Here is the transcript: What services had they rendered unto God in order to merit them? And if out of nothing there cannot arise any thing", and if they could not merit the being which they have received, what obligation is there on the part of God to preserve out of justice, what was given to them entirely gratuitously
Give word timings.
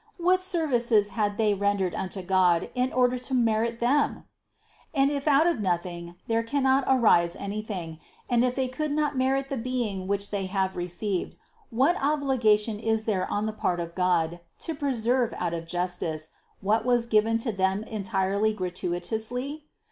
What 0.17 0.41
services 0.41 1.09
had 1.09 1.37
they 1.37 1.53
rendered 1.53 1.93
unto 1.93 2.23
God 2.23 2.71
in 2.73 2.91
order 2.91 3.19
to 3.19 3.35
merit 3.35 3.79
them? 3.79 4.23
And 4.95 5.11
if 5.11 5.27
out 5.27 5.45
of 5.45 5.59
nothing 5.59 6.15
there 6.25 6.41
cannot 6.41 6.85
arise 6.87 7.35
any 7.35 7.61
thing", 7.61 7.99
and 8.27 8.43
if 8.43 8.55
they 8.55 8.67
could 8.67 8.91
not 8.91 9.15
merit 9.15 9.49
the 9.49 9.57
being 9.57 10.07
which 10.07 10.31
they 10.31 10.47
have 10.47 10.75
received, 10.75 11.35
what 11.69 12.01
obligation 12.01 12.79
is 12.79 13.03
there 13.03 13.29
on 13.29 13.45
the 13.45 13.53
part 13.53 13.79
of 13.79 13.93
God 13.93 14.39
to 14.65 14.73
preserve 14.73 15.35
out 15.37 15.53
of 15.53 15.67
justice, 15.67 16.29
what 16.61 16.83
was 16.83 17.05
given 17.05 17.37
to 17.37 17.51
them 17.51 17.83
entirely 17.83 18.53
gratuitously 18.53 19.65